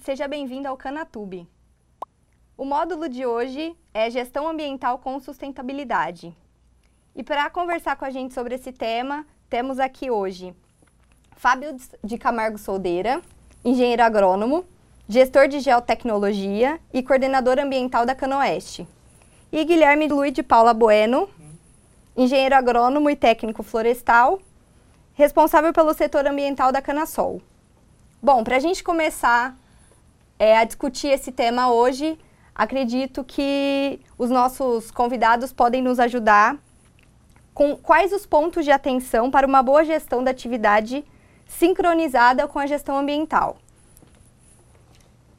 [0.00, 1.46] Seja bem-vindo ao Canatube.
[2.56, 6.34] O módulo de hoje é Gestão Ambiental com Sustentabilidade.
[7.14, 10.54] E para conversar com a gente sobre esse tema, temos aqui hoje
[11.36, 13.20] Fábio de Camargo Soldeira,
[13.64, 14.64] engenheiro agrônomo,
[15.08, 18.88] gestor de geotecnologia e coordenador ambiental da Canoeste.
[19.52, 21.28] E Guilherme Luiz de Paula Bueno,
[22.16, 24.40] engenheiro agrônomo e técnico florestal,
[25.14, 27.42] responsável pelo setor ambiental da Canasol.
[28.22, 29.56] Bom, para a gente começar
[30.42, 32.18] é, a discutir esse tema hoje,
[32.52, 36.58] acredito que os nossos convidados podem nos ajudar
[37.54, 41.04] com quais os pontos de atenção para uma boa gestão da atividade
[41.46, 43.56] sincronizada com a gestão ambiental.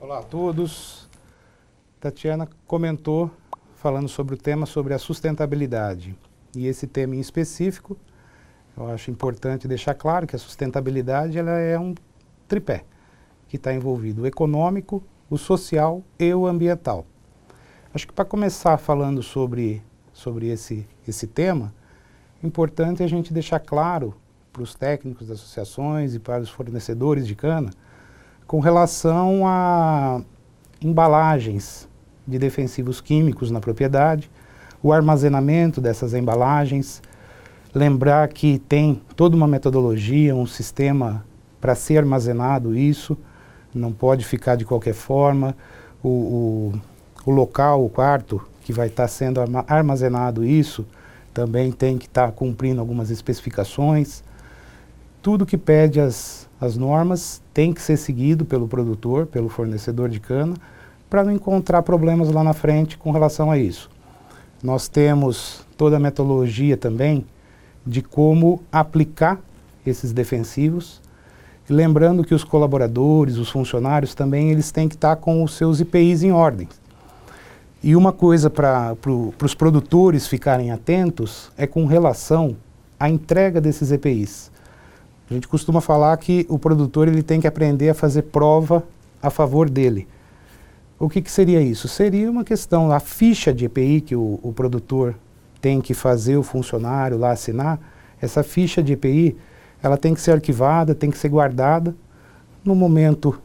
[0.00, 1.08] Olá a todos.
[2.00, 3.30] Tatiana comentou
[3.76, 6.18] falando sobre o tema sobre a sustentabilidade.
[6.56, 7.96] E esse tema em específico,
[8.76, 11.94] eu acho importante deixar claro que a sustentabilidade ela é um
[12.48, 12.84] tripé,
[13.48, 17.06] que está envolvido o econômico, o social e o ambiental.
[17.94, 19.82] Acho que para começar falando sobre,
[20.12, 21.72] sobre esse, esse tema,
[22.42, 24.14] é importante a gente deixar claro
[24.52, 27.70] para os técnicos das associações e para os fornecedores de cana
[28.48, 30.22] com relação a
[30.80, 31.86] embalagens
[32.26, 34.30] de defensivos químicos na propriedade,
[34.82, 37.02] o armazenamento dessas embalagens,
[37.74, 41.24] lembrar que tem toda uma metodologia, um sistema
[41.60, 43.18] para ser armazenado isso,
[43.74, 45.56] não pode ficar de qualquer forma.
[46.02, 46.80] O, o,
[47.26, 50.86] o local, o quarto que vai estar tá sendo armazenado isso,
[51.32, 54.22] também tem que estar tá cumprindo algumas especificações.
[55.22, 60.20] Tudo que pede as, as normas tem que ser seguido pelo produtor, pelo fornecedor de
[60.20, 60.54] cana,
[61.08, 63.90] para não encontrar problemas lá na frente com relação a isso.
[64.62, 67.24] Nós temos toda a metodologia também
[67.86, 69.40] de como aplicar
[69.86, 71.00] esses defensivos
[71.68, 76.22] lembrando que os colaboradores, os funcionários também, eles têm que estar com os seus IPIs
[76.22, 76.68] em ordem.
[77.82, 82.56] E uma coisa para pro, os produtores ficarem atentos é com relação
[82.98, 84.50] à entrega desses EPIs.
[85.30, 88.82] A gente costuma falar que o produtor ele tem que aprender a fazer prova
[89.22, 90.08] a favor dele.
[90.98, 91.86] O que, que seria isso?
[91.86, 95.14] Seria uma questão, a ficha de EPI que o, o produtor
[95.60, 97.78] tem que fazer o funcionário lá assinar,
[98.20, 99.36] essa ficha de EPI,
[99.82, 101.94] ela tem que ser arquivada, tem que ser guardada.
[102.64, 103.38] No momento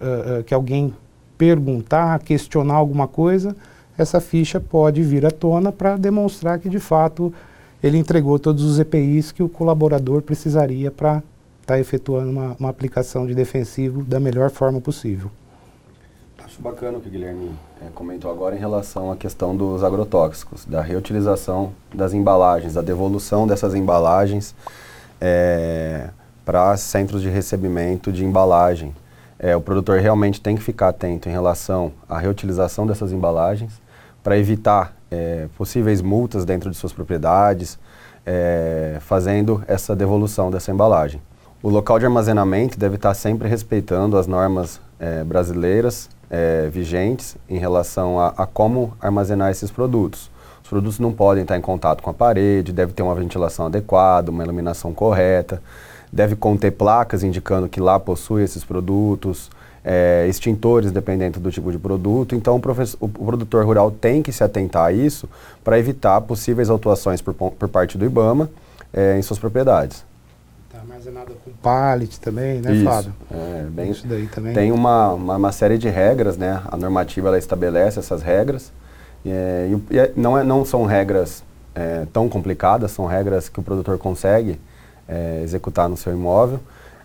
[0.00, 0.94] uh, uh, que alguém
[1.36, 3.56] perguntar, questionar alguma coisa,
[3.96, 7.32] essa ficha pode vir à tona para demonstrar que, de fato,
[7.82, 11.22] ele entregou todos os EPIs que o colaborador precisaria para
[11.60, 15.30] estar tá efetuando uma, uma, aplicação de defensivo da melhor forma possível.
[16.44, 17.50] Acho bacana o que o Guilherme
[17.80, 23.46] é, comentou agora em relação à questão dos agrotóxicos, da reutilização das embalagens, da devolução
[23.46, 24.54] dessas embalagens
[25.20, 26.08] é,
[26.44, 28.94] para centros de recebimento de embalagem.
[29.38, 33.80] É, o produtor realmente tem que ficar atento em relação à reutilização dessas embalagens
[34.22, 37.78] para evitar é, possíveis multas dentro de suas propriedades,
[38.24, 41.20] é, fazendo essa devolução dessa embalagem.
[41.62, 47.58] O local de armazenamento deve estar sempre respeitando as normas é, brasileiras é, vigentes em
[47.58, 50.30] relação a, a como armazenar esses produtos
[50.70, 54.44] produtos não podem estar em contato com a parede, deve ter uma ventilação adequada, uma
[54.44, 55.60] iluminação correta,
[56.12, 59.50] deve conter placas indicando que lá possui esses produtos,
[59.84, 62.36] é, extintores dependendo do tipo de produto.
[62.36, 65.28] Então o, o, produtor rural tem que se atentar a isso
[65.64, 68.48] para evitar possíveis autuações por, por parte do IBAMA
[68.92, 70.04] é, em suas propriedades.
[70.68, 73.12] Está armazenado com pallet também, né, isso, Fábio?
[73.28, 74.54] É, bem, isso daí também.
[74.54, 76.62] Tem uma, uma, uma, série de regras, né?
[76.70, 78.70] A normativa ela estabelece essas regras.
[79.24, 81.42] É, e, e, não, é, não são regras
[81.74, 84.58] é, tão complicadas, são regras que o produtor consegue
[85.08, 86.60] é, executar no seu imóvel.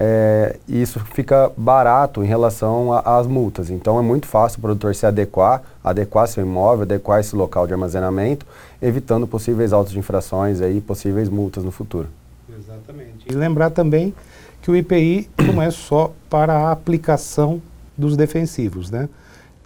[0.00, 3.68] É, e isso fica barato em relação às multas.
[3.68, 7.72] Então é muito fácil o produtor se adequar, adequar seu imóvel, adequar esse local de
[7.72, 8.46] armazenamento,
[8.80, 12.06] evitando possíveis autos de infrações e possíveis multas no futuro.
[12.48, 13.26] Exatamente.
[13.28, 14.14] E lembrar também
[14.62, 17.60] que o IPI não é só para a aplicação
[17.96, 19.08] dos defensivos, né?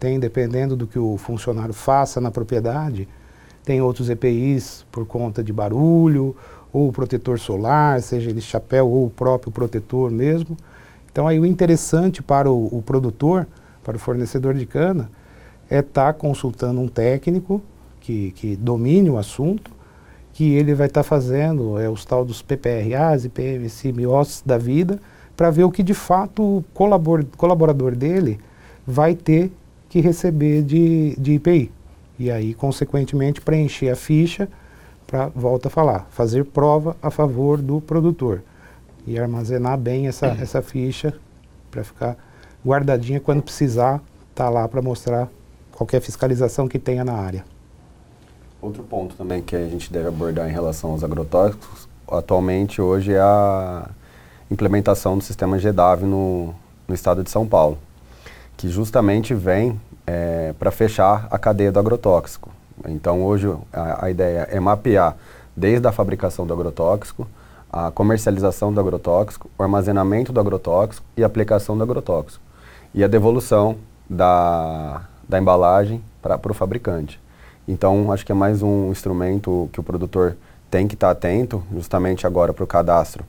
[0.03, 3.09] Tem, dependendo do que o funcionário faça na propriedade,
[3.65, 6.35] tem outros EPIs por conta de barulho,
[6.73, 10.57] ou protetor solar, seja ele chapéu ou o próprio protetor mesmo.
[11.13, 13.47] Então aí o interessante para o, o produtor,
[13.85, 15.09] para o fornecedor de cana,
[15.71, 17.63] é estar tá consultando um técnico
[18.01, 19.71] que, que domine o assunto,
[20.33, 24.99] que ele vai estar tá fazendo é, os tal dos PPRAs, IPMs, CMOs da vida,
[25.37, 28.41] para ver o que de fato o colabor, colaborador dele
[28.85, 29.53] vai ter
[29.93, 31.71] que receber de, de IPI.
[32.19, 34.49] E aí, consequentemente, preencher a ficha
[35.07, 38.43] para, volta a falar, fazer prova a favor do produtor.
[39.07, 41.13] E armazenar bem essa, essa ficha
[41.71, 42.17] para ficar
[42.65, 44.01] guardadinha quando precisar,
[44.35, 45.29] tá lá para mostrar
[45.71, 47.45] qualquer fiscalização que tenha na área.
[48.63, 53.21] Outro ponto também que a gente deve abordar em relação aos agrotóxicos, atualmente hoje é
[53.21, 53.91] a
[54.51, 56.55] implementação do sistema GEDAV no,
[56.89, 57.77] no estado de São Paulo,
[58.63, 62.49] que justamente vem é, para fechar a cadeia do agrotóxico.
[62.87, 65.17] Então hoje a, a ideia é mapear
[65.57, 67.27] desde a fabricação do agrotóxico,
[67.73, 72.41] a comercialização do agrotóxico, o armazenamento do agrotóxico e a aplicação do agrotóxico.
[72.95, 73.79] E a devolução
[74.09, 77.21] da, da embalagem para o fabricante.
[77.67, 80.37] Então, acho que é mais um instrumento que o produtor
[80.71, 83.25] tem que estar tá atento, justamente agora para o cadastro,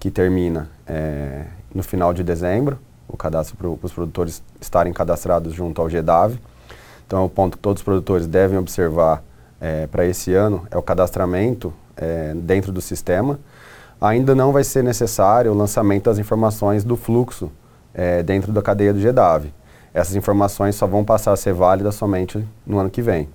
[0.00, 1.44] que termina é,
[1.74, 6.38] no final de dezembro, o cadastro para os produtores estarem cadastrados junto ao GEDAV.
[7.06, 9.22] Então, é o ponto que todos os produtores devem observar
[9.60, 13.38] é, para esse ano é o cadastramento é, dentro do sistema.
[14.00, 17.50] Ainda não vai ser necessário o lançamento das informações do fluxo
[17.92, 19.52] é, dentro da cadeia do GEDAV.
[19.92, 23.28] Essas informações só vão passar a ser válidas somente no ano que vem.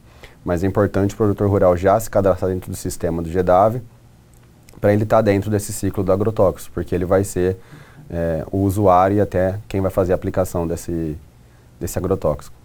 [0.45, 3.81] Mas é importante o produtor rural já se cadastrar dentro do sistema do GEDAV
[4.79, 7.57] para ele estar tá dentro desse ciclo do agrotóxico, porque ele vai ser
[8.09, 11.17] é, o usuário e até quem vai fazer a aplicação desse,
[11.79, 12.55] desse agrotóxico.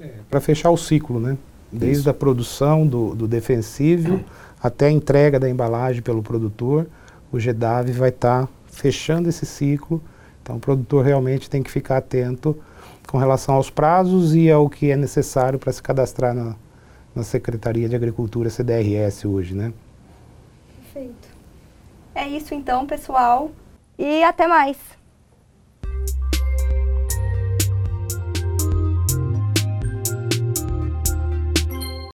[0.00, 1.36] É, para fechar o ciclo, né?
[1.72, 2.10] Desde Isso.
[2.10, 4.20] a produção do, do defensível
[4.62, 6.86] até a entrega da embalagem pelo produtor,
[7.30, 10.00] o GEDAV vai estar tá fechando esse ciclo.
[10.42, 12.56] Então o produtor realmente tem que ficar atento
[13.06, 16.56] com relação aos prazos e ao que é necessário para se cadastrar na,
[17.14, 19.72] na Secretaria de Agricultura CDRS hoje, né?
[20.76, 21.28] Perfeito.
[22.14, 23.50] É isso então, pessoal.
[23.98, 24.76] E até mais!